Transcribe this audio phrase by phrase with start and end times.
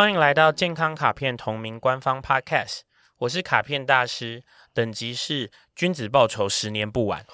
[0.00, 2.80] 欢迎来到健康卡片同名官方 Podcast，
[3.18, 7.26] 我是卡片大师，等级是君子报仇，十年不晚。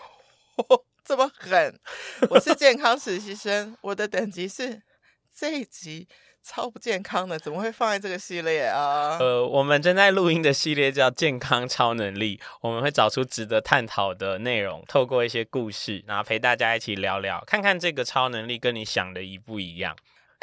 [0.56, 1.78] 哦， 这么狠！
[2.28, 4.82] 我是健康实习生， 我的等级是
[5.32, 6.08] 这一集
[6.42, 9.16] 超不健康的，怎么会放在这个系列啊？
[9.20, 19.94] 呃，我们正在录音的系列叫《健康超能力》，我们会找出值得探讨的内容，透过一些故事，然后陪大家一起聊聊，看看这个超能力跟你想的一不一样。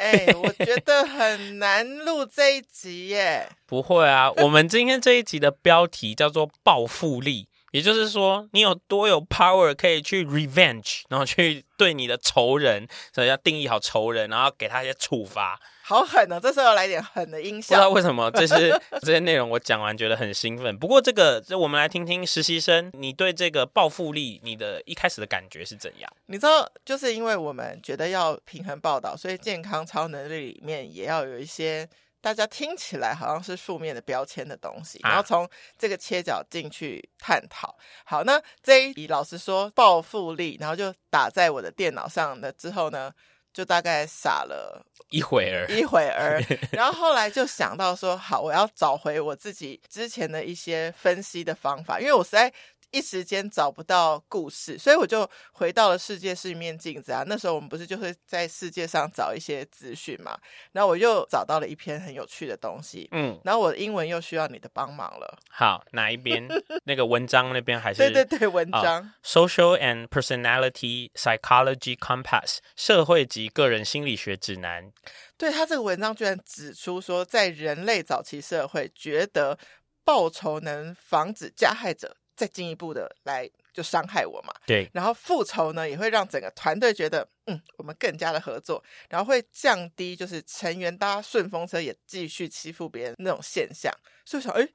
[0.04, 3.48] 哎、欸，我 觉得很难录这一集耶。
[3.64, 15.60] 不会啊，我们今天这一集的标题叫做“暴富力”，也就是说，你有多有 power 可以去 revenge， 然后去对你的仇人，所以要定义好仇人，然后给他一些处罚。
[15.82, 16.38] 好狠哦！
[16.40, 17.74] 这时候要来点狠的音效。
[17.74, 18.70] 不知道为什么，这些
[19.02, 20.78] 这些内容我讲完觉得很兴奋。
[20.78, 26.08] 不过这个，这我们来听听实习生，你对这个报复力，你的一开始的感觉是怎样？
[26.26, 31.86] 你知道，就是因为我们觉得要平衡报道，所以健康超能力里面也要有一些
[32.24, 35.46] 大家听起来好像是负面的标签的东西，然后从
[35.78, 37.76] 这个切角进去探讨。
[38.06, 43.12] 好，那这一题老师说报复力，然后就打在我的电脑上了之后呢，
[43.52, 52.50] 就大概傻了一会儿，一会儿， 然后后来就想到说，好，我要找回我自己之前的一些分析的方法，因为我实在。
[52.90, 57.24] 一时间找不到故事，所以我就回到了世界是一面镜子啊。
[57.26, 60.38] 那时候我们不是就会在世界上找一些资讯嘛？
[60.72, 65.38] 然后我又找到了一篇很有趣的东西，嗯，然后我的英文又需要你的帮忙了。
[65.50, 66.46] 好，哪一边？
[66.84, 67.98] 那个文章那边还是？
[67.98, 69.00] 对对对，文章。
[69.00, 74.92] Oh, Social and Personality Psychology Compass，社会及个人心理学指南。
[75.36, 79.58] 对，他这个文章居然指出说，在人类早期社会，觉得
[80.04, 82.16] 报仇能防止加害者。
[82.36, 93.92] 再进一步的来就伤害我嘛，对，然后复仇呢也会让整个团队觉得，嗯，我们更加的合作，然后会降低就是成员搭顺风车也继续欺负别人那种现象，
[94.24, 94.68] 所以想，哎，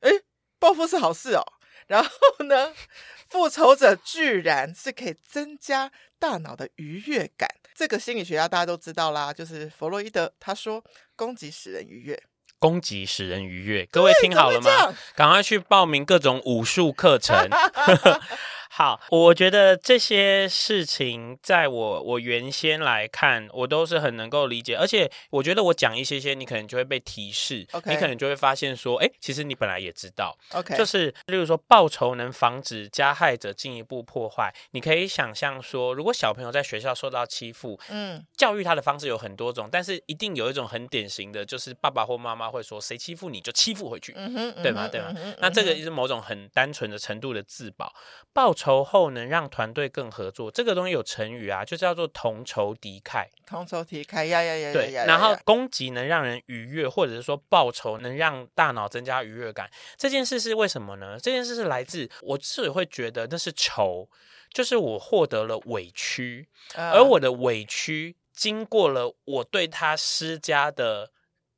[0.00, 0.10] 哎，
[0.58, 1.42] 报复是好事哦。
[1.86, 2.10] 然后
[2.46, 2.72] 呢，
[3.28, 10.82] 复仇者居然是可以增加大脑的愉悦感，这个心理学家大家都知道啦，就是弗洛伊德，他说
[11.14, 12.22] 攻击使人愉悦。
[12.64, 14.70] 攻击使人愉悦，各位听好了吗？
[15.14, 17.36] 赶快去报名各种武术课程。
[18.76, 27.90] 好，我觉得这些事情，在我我原先来看，我都是很能够理解，而且我觉得我讲一些些，你可能就会被提示，Okay.
[27.90, 44.88] 你可能就会发现说，哎，其实你本来也知道，OK，就是例如说报仇能防止加害者进一步破坏，你可以想象说，如果小朋友在学校受到欺负，嗯，教育他的方式有很多种，但是一定有一种很典型的，就是爸爸或妈妈会说，谁欺负你就欺负回去，嗯哼，对吗？
[44.88, 45.14] 对吗？
[45.38, 47.94] 那这个是某种很单纯的程度的自保，
[48.32, 48.63] 报仇。
[48.64, 53.26] 仇后能让团队更合作，这个东西有成语啊，就叫做同仇敌忾。
[53.46, 54.72] 同仇敌忾呀呀呀！
[54.72, 59.70] 对，然后攻击能让人愉悦，或者是说报仇能让大脑增加愉悦感。
[59.98, 61.18] 这件事是为什么呢？
[61.20, 64.08] 这件事是来自我自己会觉得那是仇，
[64.50, 71.10] 就是我获得了委屈，而我的委屈经过了我对他施加的。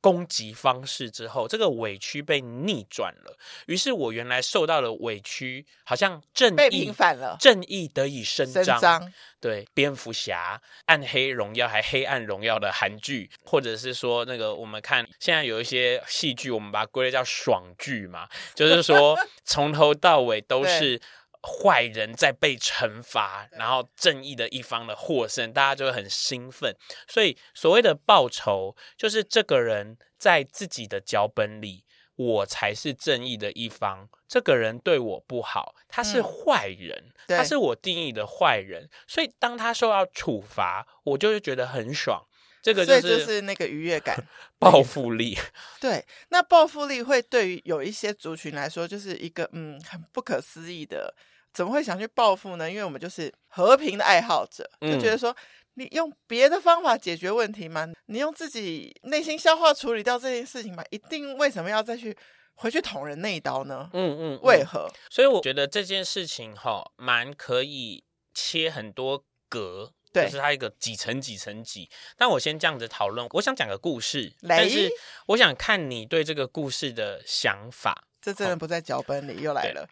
[0.07, 3.37] 攻击方式之后，这个委屈被逆转了，
[3.67, 8.65] 于是我原来受到的委屈，好像正义被平反了，正义得以伸张。
[8.65, 21.01] 伸张对，蝙蝠侠、暗黑荣耀还黑暗荣耀的韩剧，或者是说那个我们看现在有一些戏剧，我们把它归类叫爽剧嘛，就是说 从头到尾都是。
[21.47, 26.77] 坏人在被惩罚，然后正义的一方的获胜，大家就会很兴奋。
[27.07, 31.85] 所以所谓的报仇，就是这个人在自己的脚本里，
[32.17, 34.09] 我才是正义的一方。
[34.27, 38.91] 这个人对我不好，他是坏人，嗯、他是我定义的坏人。
[39.07, 42.27] 所以当他受到处罚，我就会觉得很爽。
[42.61, 44.27] 这个就是，就是那个愉悦感，
[44.59, 45.39] 报复力。
[45.81, 51.15] 对，那报复力会对于有一些族群来说，就是一个嗯很不可思议的。
[51.57, 52.71] 怎么会想去报复呢？
[52.71, 55.35] 因为我们就是和平的爱好者，就觉得说，
[55.73, 57.89] 你用别的方法解决问题吗？
[58.09, 60.85] 你用自己内心消化处理掉这件事情吗？
[60.91, 62.15] 一定为什么要再去
[62.57, 63.89] 回去捅人那一刀呢？
[63.95, 64.87] 嗯嗯，为何？
[65.09, 68.05] 所以我觉得这件事情哈，蛮可以
[68.35, 71.89] 切很多格，对，就是它一个几层几层几。
[72.19, 74.91] 但我先这样子讨论，我想讲个故事，但是
[75.29, 78.05] 我想看你对这个故事的想法。
[78.21, 79.89] 这真的不在脚本里，又来了。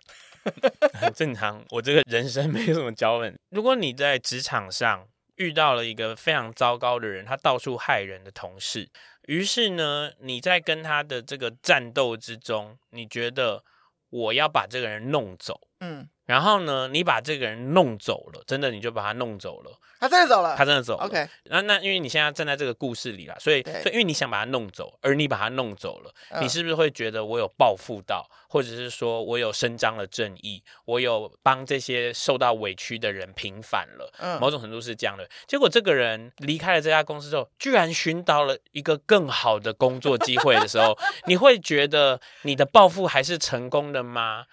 [0.93, 3.39] 很正常，我这个人生没有什么脚本。
[3.51, 5.07] 如果你在职场上
[5.37, 8.89] 遇到了一个非常糟糕的人，他到处害人的同事，
[9.27, 13.65] 于是呢，你在跟他的这个战斗之中，你觉得
[14.11, 19.79] 我要把这个人弄走，嗯，然后呢，你把这个人弄走了，真的你就把他弄走了。
[20.01, 21.05] 他真的走了，他真的走了。
[21.05, 34.13] OK，那那因为你现在站在这个故事里了，所以所以因为你想把他弄走，而你把他弄走了，嗯、你是不是会觉得我有报复到，或者是说我有伸张了正义，我有帮这些受到委屈的人平反了？
[34.19, 35.27] 嗯，某种程度是这样的。
[35.47, 44.45] 结果这个人离开了这家公司之后，居然寻到了一个更好的工作机会的时候， 你会觉得你的报复还是成功的吗？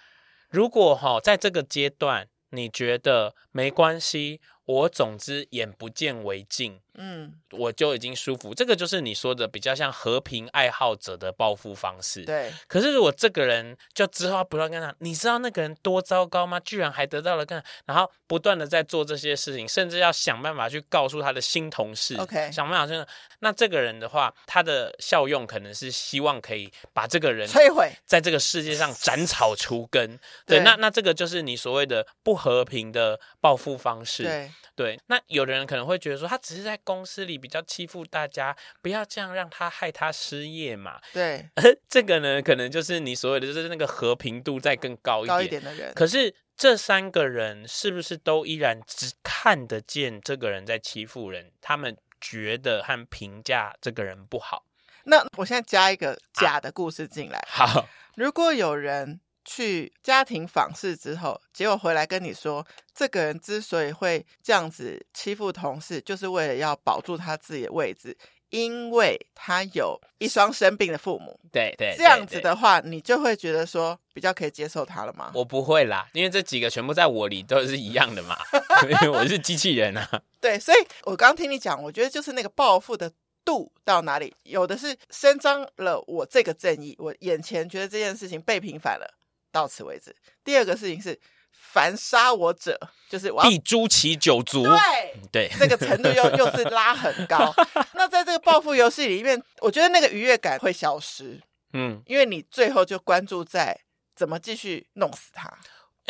[0.52, 4.42] 如果哈，在这个阶段你觉得没关系。
[4.66, 8.54] 我总之眼不见为净，嗯，我就已经舒服。
[8.54, 12.24] 这个就是你说的比较像和平爱好者的报复方式。
[12.24, 12.54] 对。
[12.68, 16.60] 可是如果这个人就之后不断跟他，你知道那个人多糟糕吗？
[16.60, 23.06] 居然还得到了更，然后不断的在做这些事情，甚至要想办法去告诉他的新同事，OK，想办法真的。
[23.40, 30.20] 那这个人的话，他的效用可能是希望可以把这个人摧毁，在这个世界上斩草除根。
[30.46, 34.24] 对，那那这个就是你所谓的不和平的报复方式。
[34.24, 34.52] 对。
[34.76, 41.00] 对，那有的人可能会觉得说，他只是在公司里比较欺负大家，不要这样让他害他失业嘛。
[41.14, 41.50] 对，
[41.90, 45.94] 这个呢，可能就是你所谓的，就是那个和平度再更高一点，高一点的人。
[45.94, 51.52] 可是这三个人是不是都依然只看得见这个人在欺负人？
[51.62, 54.66] 他们觉得和评价这个人不好。
[55.04, 57.40] 那我现在加一个假的故事进来。
[57.40, 59.20] 啊、好，如果有人。
[59.44, 68.16] 去家庭访视之后，结果回来跟你说，这个人之所以会这样子欺负同事，就是为了要保住他自己的位置，
[68.50, 71.40] 因为他有一双生病的父母。
[71.52, 75.32] 对对，这样子的话，你就会觉得说比较可以接受他了吗？
[75.34, 78.38] 我不会啦，因为这几个全部在我里都是一样的嘛，
[78.90, 80.22] 因为我是机器人啊。
[80.40, 83.12] 对，所以我刚听你讲，我觉得就是那个报复的
[83.44, 89.18] 度到哪里，有的是伸张了我这个正义，我眼前觉得这件事情被平反了。
[89.52, 90.16] 到此为止。
[90.44, 91.20] 第二个事情是，
[91.52, 94.64] 凡杀我者，就是我要必诛其九族。
[94.64, 97.54] 对对，这个程度又 又是拉很高。
[97.94, 101.42] 那在这个报复游戏里面，我觉得那个愉悦感会消失。
[101.74, 103.80] 嗯，因为你最后就关注在
[104.16, 105.58] 怎么继续弄死他。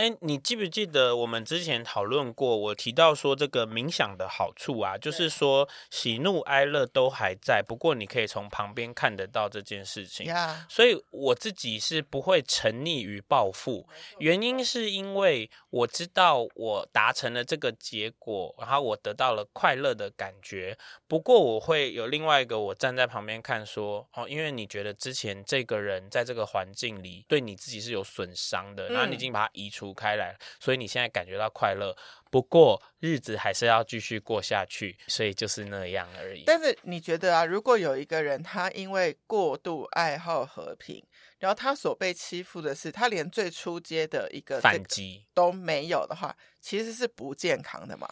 [0.01, 2.57] 哎，你记不记得我们之前讨论过？
[2.57, 10.25] 我提到说这个冥想的好处啊，就是说喜怒哀乐都还在，不过你可以从旁边看得到这件事情。
[10.67, 13.87] 所以我自己是不会沉溺于报复，
[14.17, 20.75] 原因是因为我知道我达成了这个结果，然后我得到了快乐的感觉。
[21.07, 29.90] 不过我会有另外一个，我站在旁边看说，哦，因为你觉得之前这个人在这个环境里对你自己是有损伤的，然后你已经把他移除。
[29.91, 31.93] 除开来，所以你现在感觉到快乐，
[32.29, 36.43] 不过日子还是要继续过下去，所以就是那样而已。
[36.45, 41.03] 但是你觉得啊，如果有一个人他因为过度爱好和平，
[41.39, 48.07] 然后他所被欺负的是他连最初阶的一个反击都没有的话，其实是不健康的吗？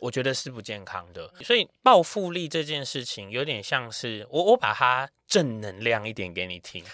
[0.00, 1.32] 我觉得是不健康的。
[1.42, 6.84] 所以报复力这件事情有点像是我，我把它正能量一点给你听。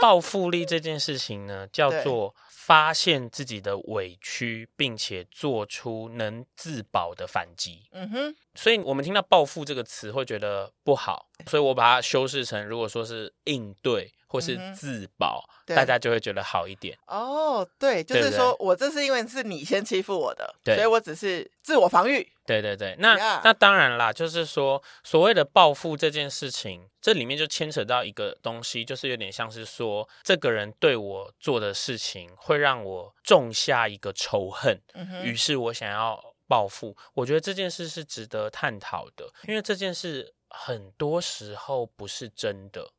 [0.00, 2.34] 报复力这件事情呢， 叫做。
[2.62, 7.88] 发现自己的委屈，并且做出能自保的反击。
[7.90, 15.44] 嗯哼，所以我们听到“报复”这个词会觉得不好，所以我把它修饰成，如果说是应对或是自保。
[15.46, 22.28] 嗯大家就会觉得好一点哦，对，就是说我这是因为是你先欺负我的，所以我只是自我防御。
[22.44, 36.96] 对对对，那.那当然啦，就是说所谓的报复这件事情，这里面就牵扯到一个东西，就是有点像是说这个人对我做的事情会让我种下一个仇恨，嗯，于是我想要报复。
[37.14, 42.90] 我觉得这件事是值得探讨的，因为这件事很多时候不是真的。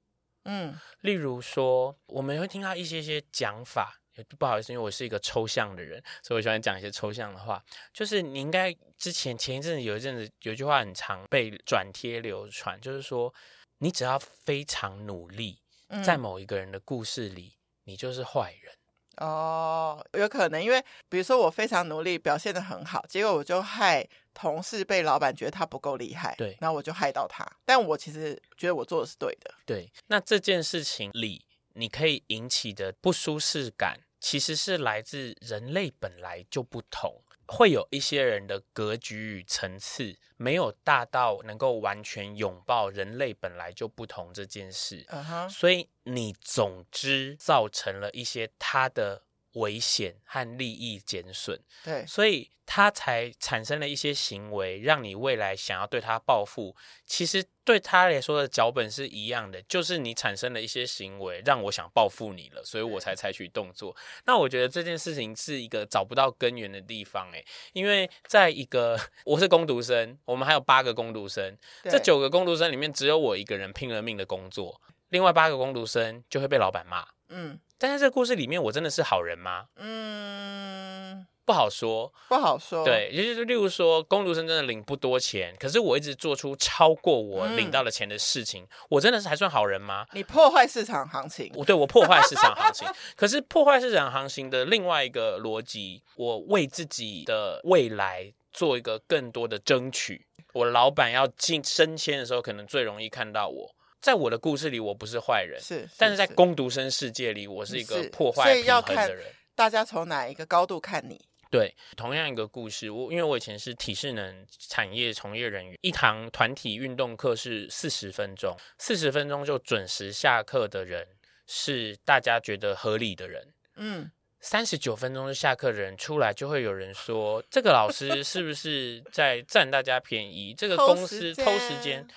[0.45, 7.63] 嗯，例如说，我们会听到一些些讲法，也不好意思，因为我是一个抽象的人，所以我喜欢讲一些抽象的话。
[7.93, 13.33] 就是你应该之前前一阵子有一阵子有一句话很常被转贴流传，就是说，
[13.77, 15.61] 你只要非常努力，
[16.03, 18.73] 在某一个人的故事里，你就是坏人。
[19.17, 27.45] 哦，有可能，因为比如说我非常努力，表现的很好，结果我就害同事被老板觉得他不够厉害，对，那我就害到他。
[27.65, 29.91] 但我其实觉得我做的是对的，对。
[30.07, 37.21] 那这件事情里，你可以引起的不舒适感，其实是来自人类本来就不同。
[37.47, 45.49] 会有一些人的格局与层次没有大到能够完全拥抱人类本来就不同这件事，uh huh.
[45.49, 56.73] 所以你总之造成了一些他的危险和利益减损，对，所以他才产生了一些行为，让你未来想要对他报复。
[57.05, 63.93] 其实对他来说的脚本是一样的，就是你产生了一些行为，让我想报复你了，所以我才采取动作。
[64.25, 74.79] 那我觉得这件事情是一个找不到根源的地方，诶，因为在一个我是工读生，我们还有八个工读生，这九个工读生里面只有我一个人拼了命的工作，
[75.09, 77.59] 另外八个工读生就会被老板骂，嗯。
[77.81, 79.65] 但是这个故事里面，我真的是好人吗？
[79.77, 82.85] 嗯，不好说，不好说。
[82.85, 90.05] 对，也就是例如说，工读生真的领不多钱，可是我一直做出超过我领到的钱的事情，嗯、我真的是还算好人吗？
[90.13, 92.87] 你破坏市场行情，我对我破坏市场行情。
[93.15, 100.27] 可是破坏市场行情的另外一个逻辑，我为自己的未来做一个更多的争取。
[100.53, 103.75] 我老板要进升迁的时候，可能最容易看到我。
[104.01, 109.27] 在我的故事里，我不是坏人，是，是，但是在工读生世界里，我是一个破坏平衡的人。
[109.53, 111.21] 大家从哪一个高度看你？
[111.51, 121.07] 对，同样一个故事，我因为我以前是体适能产业从业人员，一堂团体运动课是四十分钟，四十分钟就准时下课的人
[121.45, 123.53] 是大家觉得合理的人。
[123.75, 130.55] 嗯，三十九分钟就下课的人出来，就会有人说这个老师是不是在占大家便宜？
[130.57, 132.07] 这个公司偷时间。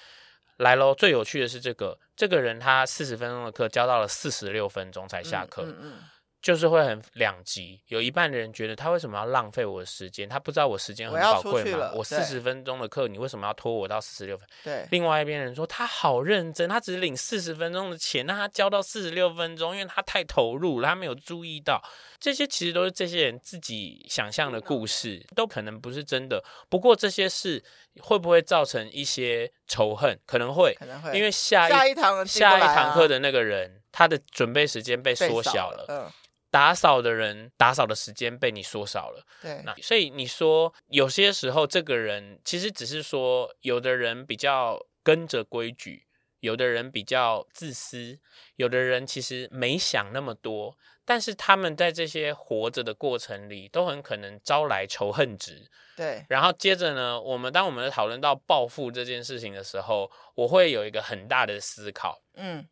[0.59, 0.95] 来喽！
[0.95, 5.65] 最有趣的是这个这个人，他四十分钟的课教到了四十六分钟才下课。
[5.65, 5.99] 嗯
[6.45, 10.29] 就是会很两极，有一半的人觉得他为什么要浪费我的时间？
[10.29, 11.91] 他不知道我时间很宝贵吗？
[11.95, 14.47] 我四十分钟的课，你为什么要拖我到四十六分？
[14.63, 14.87] 对。
[14.91, 21.83] 另外一边人说他好认真，他只领四十分钟的钱，那他交到四十六分钟，因为他太投入了，他没有注意到
[22.21, 26.45] 这些，其实都是这些人自己想象的故事，都可能不是真的。
[26.69, 27.65] 不过这些事
[28.01, 30.21] 会不会造成一些仇恨？
[30.27, 35.87] 可能会，可能会，因为下一下一堂下一堂课的那个人，他的准备时间被缩小了。
[35.89, 36.13] 嗯。
[36.55, 46.07] 打扫的人打扫的时间被你缩少了，对，那所以你说有些时候这个人其实只是说，有的人比较跟着规矩，
[46.39, 48.21] 有的人比较自私，
[48.55, 55.69] 有的人其实没想那么多，但是他们在这些活着的过程里，都很可能招来仇恨值。
[55.97, 62.65] 对，然后接着呢，我们当我们讨论到报复这件事情的时候，我会有一个很大的思考，嗯，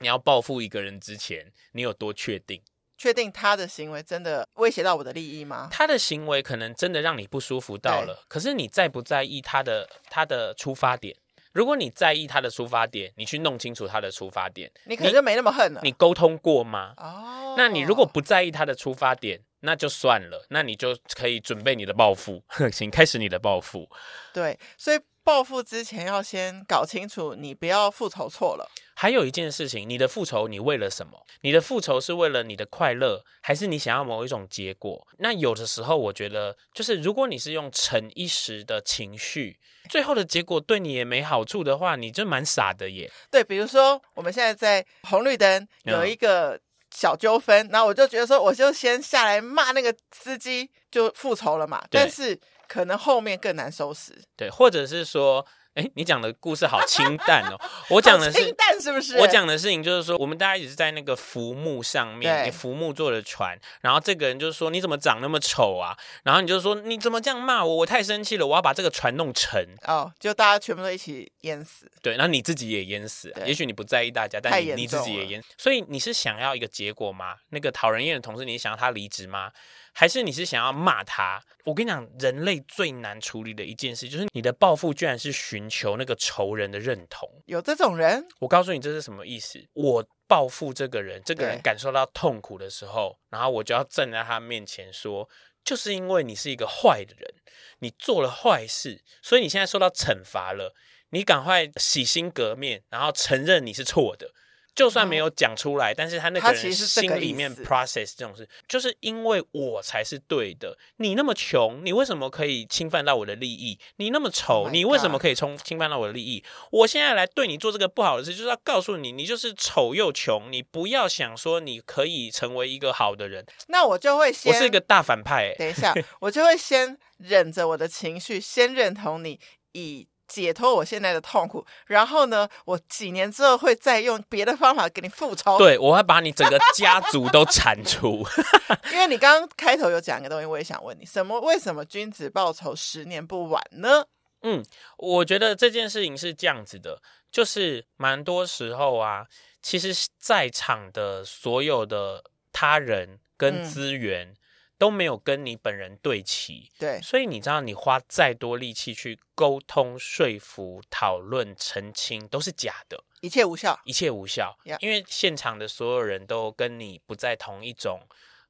[0.00, 2.62] 你要报复一个人之前，你有多确定？
[2.98, 5.68] 确定他的行为真的威胁到我的利益吗？
[5.70, 11.16] 他的行为可能真的让你不舒服到了，可是你在不在意他的他的出发点？
[11.52, 15.80] 如果你在意他的出发点，你去弄清楚他的出发点，你可能就没那么恨了。
[15.82, 16.94] 你沟通过吗？
[16.96, 23.88] 哦，那你如果不在意他的出发点，那就算了，那你就可以准备你的报复， 请开始你的报复。
[24.32, 24.98] 对，所以。
[25.24, 28.68] 报复之前要先搞清楚，你不要复仇错了。
[28.94, 31.24] 还有一件事情，你的复仇你为了什么？
[31.40, 35.06] 你的复仇是为了你的快乐，还是你想要某一种结果？
[35.18, 43.10] 那有的时候，我觉得就是如果你是用逞一时的情绪，最后的结果对你也没好处的话，你就蛮傻的耶。
[43.30, 46.60] 对，比如说我们现在在红绿灯有一个
[46.90, 51.84] 小纠纷，然后我就觉得说，我就先下来骂那个司机，就复仇了嘛。
[51.90, 52.38] 但是。
[52.72, 57.60] 可能后面更难收拾，对，或者是说，哎，你讲的故事好清淡哦。
[57.90, 59.18] 我讲的是清淡，是不是？
[59.18, 65.94] 我讲的事情就是说，我们大家一直在那个浮木上面，浮木做的船，然后这个人就是说，你怎么长那么丑啊？
[66.22, 67.76] 然后你就说，你怎么这样骂我？
[67.76, 69.62] 我太生气了，我要把这个船弄沉。
[69.86, 71.90] 哦，就大家全部都一起淹死。
[72.00, 73.30] 对，然后你自己也淹死。
[73.44, 75.44] 也许你不在意大家，但你你自己也淹。
[75.58, 77.36] 所以你是想要一个结果吗？
[77.50, 79.52] 那个讨人厌的同事，你想要他离职吗？
[79.92, 81.42] 还是你是想要骂他？
[81.64, 87.28] 我跟你讲，人类最难处理的一件事，就是你的报复居然是寻求那个仇人的认同。
[87.46, 88.26] 有这种人？
[88.40, 89.64] 我告诉你这是什么意思？
[89.74, 95.28] 我报复这个人，这个人感受到痛苦的时候，然后我就要站在他面前说，
[95.64, 97.34] 就是因为你是一个坏的人，
[97.78, 100.74] 你做了坏事，所以你现在受到惩罚了。
[101.14, 104.32] 你赶快洗心革面，然后承认你是错的。
[104.74, 110.76] 就算没有讲出来，但是他那个人心里面 process 这种事，就是因为我才是对的。
[110.96, 113.78] 你那么穷，你为什么可以侵犯到我的利益？
[113.96, 116.42] 你那么丑，你为什么可以冲侵犯到我的利益？
[116.70, 123.44] 我现在来对你做这个不好的事，就是要告诉你，你就是丑又穷，你不要想说你可以成为一个好的人。
[123.68, 125.54] 那我就会先，我是一个大反派欸。
[125.58, 129.38] 等一下，我就会先忍着我的情绪，先认同你，
[129.72, 130.08] 以。
[130.32, 135.58] 解脱我现在的痛苦，然后呢，我几年之后会再用别的方法给你复仇。
[135.58, 138.24] 对，我会把你整个家族都铲除。
[138.92, 141.38] 因为你刚刚开头有讲一个东西，我也想问你，什么？
[141.40, 144.06] 为什么君子报仇，十年不晚呢？
[144.42, 144.64] 嗯，
[144.96, 149.26] 我觉得这件事情是这样子的，就是蛮多时候啊，
[149.60, 152.24] 其实在场的所有的。
[152.54, 154.28] 他人跟资源。
[154.28, 154.36] 嗯
[154.82, 168.00] 都没有跟你本人对齐，对，所以你知道，你花再多力气去沟通、说服、讨论、澄清，都是假的，一切无效，一切无效.因为现场的所有人都跟你不在同一种。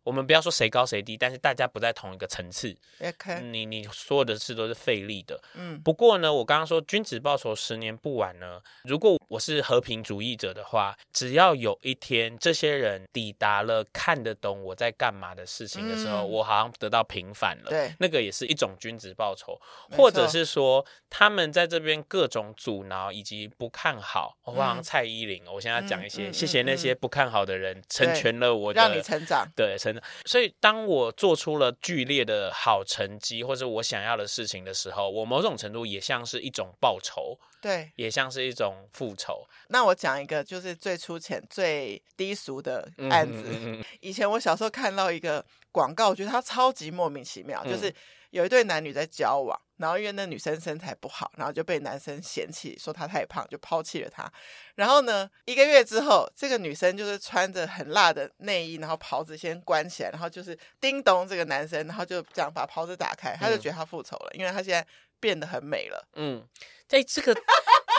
[0.05, 2.77] 我们不要说谁高谁低，但是大家不在同一个层次。
[3.01, 3.41] Okay.
[3.41, 5.41] 你你所有的事都是费力的。
[5.55, 8.61] 嗯，不过呢，我刚刚说君子报仇，十年不晚呢。
[8.85, 17.71] 如果我是和平主义者的话，只要有一天这些人抵达了看得懂我在干嘛的事情的时候，嗯、我好像得到平反了。
[17.71, 19.61] 对，那个也是一种君子报仇，
[19.93, 24.37] 或者是说他们在这边各种阻挠以及不看好。
[24.45, 29.47] 我好像蔡依林，嗯、我现在讲一些，谢谢那些不看好的人，成全了我的，让你成长。
[29.55, 29.92] 对，成。
[30.25, 39.47] 所以，当我做出了剧烈的好成绩，或者我想要的事情的时候，我某种程度也像是一种报酬，对，也像是一种复仇。
[39.69, 43.45] 那我讲一个就是最粗浅、最低俗的案子。
[43.47, 47.93] 嗯嗯嗯、以前我小时候看到一个广告，我觉得它超级莫名其妙，嗯、就是。
[48.33, 54.31] 有一对男女在交往，然后因为那女生身材不好，然后就被男生嫌弃，说她太胖，就抛弃了她。
[54.75, 64.87] 然后呢，一个月之后，这个女生就是穿着很辣的内衣，然后袍子先关起来，然后就是叮咚这个男生，然后就这样把袍子打开，他就觉得他复仇了，嗯、因为他现在
[65.21, 66.09] 变得很美了。
[66.15, 66.43] 嗯，
[66.89, 67.37] 在这个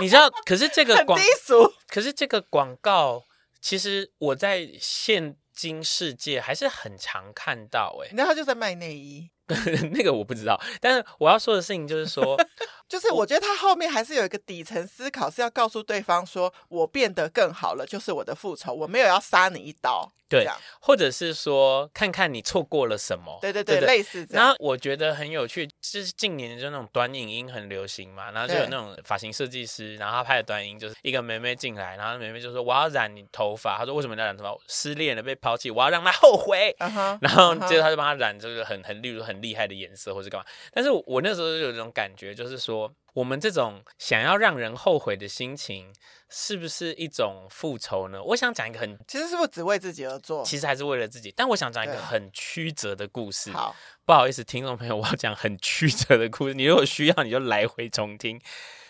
[0.01, 3.23] 你知道，可是这个广低俗，可是这个广告，
[3.61, 8.07] 其实我在现今世界还是很常看到、欸。
[8.07, 9.29] 哎，然后他就在卖内衣。
[9.91, 12.37] 那个我不知道，但是我要说的事情就是说，
[12.87, 20.13] 就是我觉得他后面还是有一个底层思考，是要告诉对方说，我变得更好了，就是我的复仇，我没有要杀你一刀。
[20.39, 20.47] 对，
[20.79, 23.37] 或者是说，看看你错过了什么。
[23.41, 24.45] 对对对，对对类似这样。
[24.45, 34.55] 然后我觉得很有趣，就是近年就那种短影音很流行嘛，然后就有那种发型设计师，然后他拍的短影就是一个妹妹进来，然后妹妹就说我要染你头发，他说为什么要染头发？
[34.67, 36.75] 失恋了被抛弃，我要让他后悔。
[36.83, 40.45] Uh huh, 然后接着他就帮他染这个很很例如很厉害的颜色，或是干嘛。
[40.71, 42.91] 但是我那时候就有这种感觉，就是说。
[43.13, 45.93] 我们这种想要让人后悔的心情，
[46.29, 48.21] 是不是一种复仇呢？
[48.23, 50.43] 我想讲一个很，其实是不是只为自己而做？
[50.43, 51.31] 其实还是为了自己。
[51.35, 53.51] 但我想讲一个很曲折的故事。
[53.51, 56.55] 好，不好意思，听众朋友，我要讲很曲折的故事。
[56.55, 58.41] 你如果需要，你就来回重听。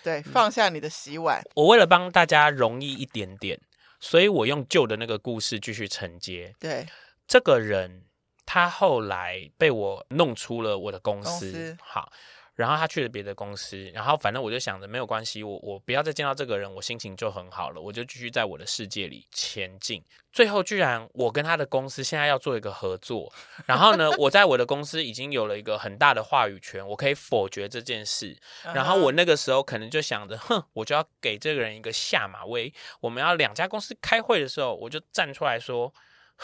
[0.01, 1.41] 对，放下你的洗碗。
[1.41, 3.59] 嗯，我为了帮大家容易一点点，
[3.99, 6.55] 所以我用旧的那个故事继续承接。
[6.59, 6.87] 对，
[7.27, 8.05] 这个人
[8.45, 11.51] 他后来被我弄出了我的公司。
[11.51, 12.09] 公司好。
[12.55, 20.03] 然后他去了别的公司，然后反正我就想着没有关系，我我不要再见到这个人，我心情就很好了，我就继续在我的世界里前进。
[20.31, 23.31] 最后居然我跟他的公司现在要做一个合作，
[23.65, 28.35] 然后呢， 我在我的公司已经有了一个很大的话语权，我可以否决这件事。
[28.73, 32.73] 然后我那个时候可能就想着，哼，我就要给这个人一个下马威。
[32.99, 35.93] 我们要两家公司开会的时候，我就站出来说。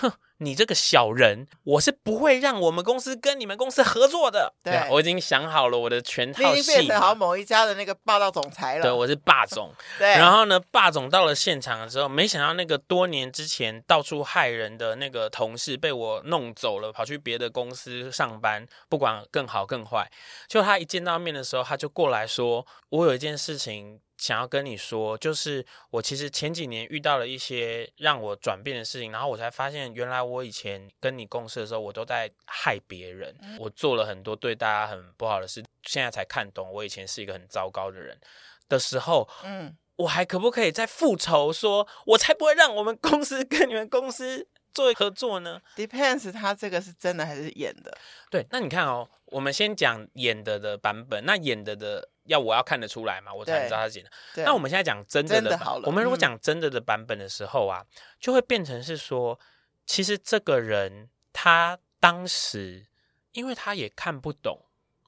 [0.02, 4.54] 哼，你这个小人，我是不会让我们公司跟你们公司合作的。
[4.64, 8.84] 对，对，我已经想好了我的全套戏，你已经变成好某一家的那个霸道总裁了。
[8.84, 9.74] 对，我是霸总。
[10.00, 20.10] 对，然后呢，霸总到了现场的时候，没想到那个多年之前到处害人的那个同事被我弄走了，跑去别的公司上班，不管更好更坏。
[20.48, 38.20] 就他一见到面的时候，他就过来说：“我有一件事情。”想要跟你说，就是我其实前几年遇到了一些让我转变的事情，然后我才发现，原来我以前跟你共事的时候，我都在害别人，我做了很多对大家很不好的事，现在才看懂我以前是一个很糟糕的人
[38.68, 47.98] 的时候，嗯，我还可不可以再复仇说，说我才不会让我们公司跟你们公司做合作呢？Depends，他这个是真的还是演的？
[48.30, 52.10] 对，那你看哦，我们先讲演的的版本，那演的的。
[52.30, 54.10] 要我要看得出来嘛，我才知道他剪的。
[54.38, 55.84] 那我们现在讲真的的，好了。
[55.88, 59.40] 我们如果讲真的的版本的时候啊，嗯、就会变成是说，
[59.86, 62.88] 其实这个人他当时，
[63.32, 64.68] 因为他也看不懂，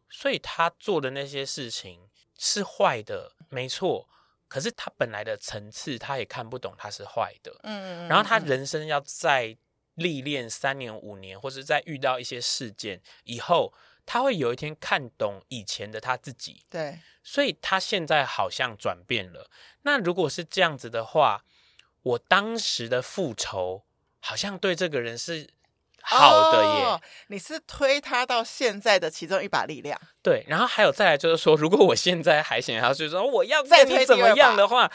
[0.10, 4.10] 所以他做的那些事情是坏的，没错。
[4.48, 7.56] 可是他本来的层次，他也看不懂他是坏的。
[7.64, 8.08] 嗯。
[8.08, 9.56] 然后他人生要再
[9.94, 13.72] 历练三年五年，或者再遇到一些事件以后。
[14.12, 19.50] 他会有一天看懂以前的他自己，对，所以他现在好像转变了。
[19.84, 21.46] 那如果是这样子的话，
[22.04, 23.86] 我当时的复仇
[24.20, 25.48] 好像对这个人是
[26.02, 26.84] 好的耶。
[26.84, 29.98] 哦，你是推他到现在的其中一把力量。
[30.22, 34.92] 对，然后还有再来就是说，如果我现在还想要，就是说我要再推怎么样的话。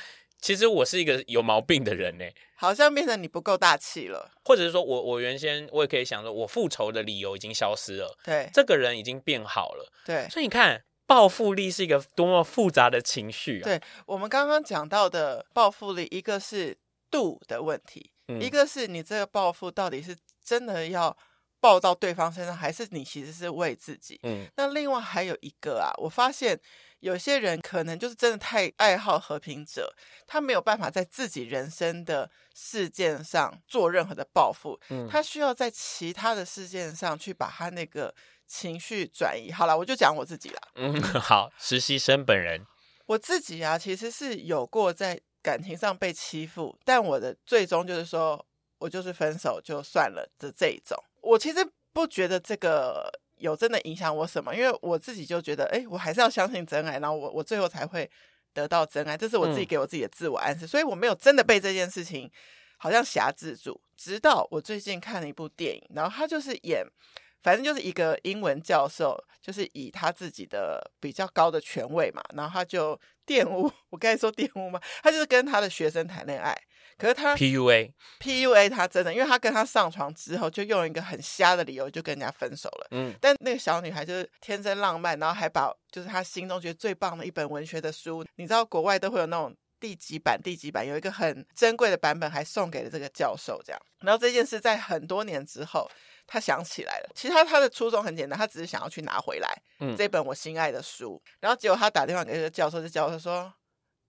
[0.46, 13.64] 其实我是一个有毛病的人呢，好像变成你不够大气了，或者是说我我原先我也可以想说，我复仇的理由已经消失了，对，这个人已经变好了，对，所以你看，报复力是一个多么复杂的情绪啊。
[13.64, 16.78] 对，我们刚刚讲到的报复力，一个是
[17.10, 21.16] 度的问题，嗯、一个是你这个报复到底是真的要
[21.58, 24.20] 报到对方身上，还是你其实是为自己？
[24.22, 26.56] 嗯，那另外还有一个啊，我发现
[27.06, 29.94] 有些人可能就是真的太爱好和平者，
[30.26, 38.12] 他没有办法在自己人生的事件上做任何的报复，嗯、他需要在其他的事件上去把他那个
[38.48, 39.52] 情绪转移。
[39.52, 40.60] 好了，我就讲我自己了。
[40.74, 42.66] 嗯， 好，实习生本人。
[43.06, 48.44] 我自己啊，其实是有过在感情上被欺负，但我的最终就是说
[48.78, 51.00] 我就是分手就算了的这一种。
[51.20, 53.08] 我其实不觉得这个
[53.38, 58.10] 有真的影响我什么，因为我自己就觉得，哎，我还是要相信真爱，然后我我最后才会
[58.52, 62.30] 得到真爱，这是我自己给我自己的自我暗示，嗯、所以我没有真的被这件事情
[62.76, 63.80] 好像挟制住。
[63.96, 66.86] 直到我最近看了一部电影，然后他就是演。
[67.42, 74.80] 反正就是一个英文教授，就是以他自己的比较高的权位嘛，然后他就玷污， 我刚才说玷污吗？
[75.00, 76.52] 他就是跟他的学生谈恋爱，
[76.98, 82.88] 可是他 PUA PUA 他真的，因为他跟他上床之后，就用一个很瞎的理由就跟人家分手了。
[82.90, 93.80] 嗯，但那个小女孩就是天真浪漫，然后还把就是她心中觉得最棒的一本文学的书，你知道国外都会有那种第几版第几版，有一个很珍贵的版本还送给了这个教授，这样。
[94.00, 95.90] 然后这件事在很多年之后。
[96.28, 99.62] 他想起来了，其实他他的初衷很简单，他只是想要去拿回来
[99.96, 101.22] 这本我心爱的书。
[101.24, 103.54] 嗯、然后结果他打电话给这个教授，这教授说：“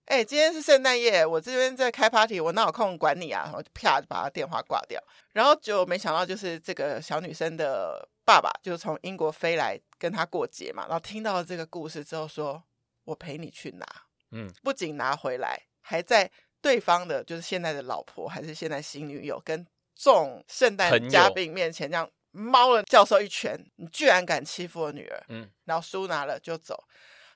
[0.08, 4.98] 哎、欸，今天是圣诞夜，我这边在开 party，我哪有空管你啊？”然后就啪就把他电话挂掉。
[5.32, 10.84] 然后就没想到，就是这个小女生的爸爸就从英国飞来跟她过节嘛。
[10.88, 12.62] 然后听到了这个故事之后，说
[13.04, 13.86] ：“我陪你去拿。”
[14.32, 16.30] 嗯，不仅拿回来，还在
[16.62, 19.66] 对方的，就是现在的老婆还是现在新女友跟。
[20.00, 25.24] 众圣诞嘉宾面前，这样猫了教授一拳，你居然敢欺负我女儿？
[25.26, 26.84] 嗯，然后书拿了就走。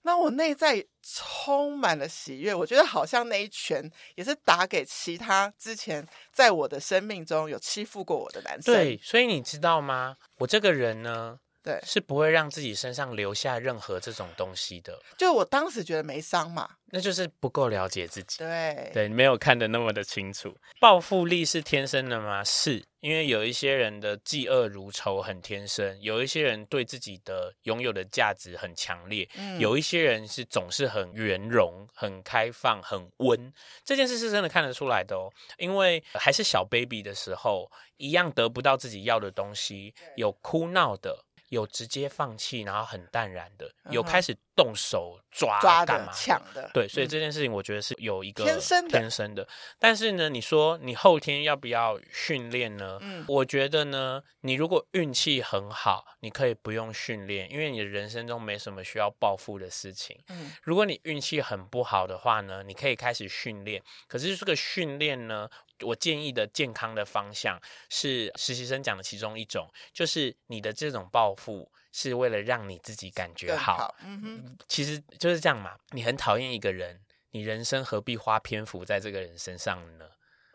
[0.03, 8.75] 那我内在充满了喜悦，我觉得好像那一拳也是打给其他之前在我的生命中有欺负过我的男生。
[8.75, 10.17] 对，所以你知道吗？
[10.38, 14.98] 我这个人呢，对，是不会让自己身上留下任何这种东西的。
[15.16, 16.68] 就我当时觉得没伤嘛。
[16.94, 20.55] 那就是不够了解自己，对对，没有看得那么的清楚。
[20.79, 22.44] 报复力是天生的吗？
[22.44, 33.51] 是，因为有一些人的嫉恶如仇很天生，有一些人对自己的拥有的价值很强烈，嗯、有一些人是总是很圆融、很开放、很温。
[33.83, 41.25] 这件事是真的看得出来的哦，因为还是小 baby 的时候，一样得不到自己要的东西，有哭闹的。
[41.53, 48.91] 有直接放弃，然后很淡然的，有开始动手抓抓干嘛抢的，对，所以这件事情我觉得是有一个天生的。
[48.91, 49.49] 天生的。
[49.79, 52.99] 但是呢，你说你后天要不要训练呢？
[53.01, 60.19] 嗯，我觉得呢，你如果运气很好，你可以不用训练，因为你的人生中没什么需要暴富的事情。
[60.29, 63.83] 嗯，如果你运气很不好的话呢，你可以开始训练。
[64.07, 65.49] 可是这个训练呢，
[65.81, 73.77] 我建议的健康的方向是实习生讲的其中一种，就是你的这种报复是为了让你自己感觉好。
[73.77, 75.77] 好嗯哼，其实就是这样嘛。
[75.91, 77.01] 你很讨厌一个人，
[77.31, 80.07] 你人生何必花篇幅在这个人身上呢？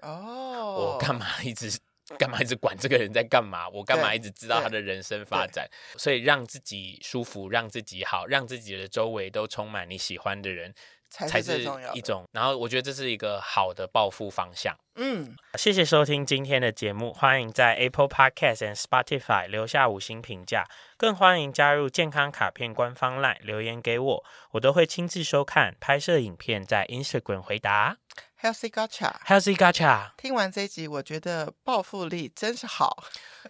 [0.01, 1.79] 哦，我干嘛一直
[2.17, 3.67] 干嘛一直管这个人在干嘛？
[3.69, 5.67] 我干嘛一直知道他的人生发展？
[5.97, 10.73] 所以让自己舒服，让自己好，让自己的周围都充满你喜欢的人。
[11.09, 14.75] 才是一种，然后我觉得这是一个好的报复方向。
[14.95, 20.65] 嗯，谢谢收听今天的节目，欢迎在 Apple Podcast 和 Spotify 留下五星评价，
[20.97, 27.97] 更欢迎加入健康卡片官方 LINE 留言给我，我都会亲自收看拍摄影片，在 Instagram 回答。
[28.41, 30.11] Healthy Gacha，Healthy Gacha。
[30.17, 33.03] 听完这一集，我觉得暴富力真是好。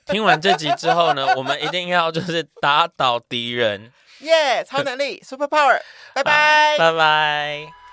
[0.05, 3.91] 听完这集之后呢，我们一定要就是打倒敌人。
[4.19, 4.63] 耶！
[4.63, 5.79] 超能力，Super Power，
[6.13, 7.86] 拜拜，拜拜。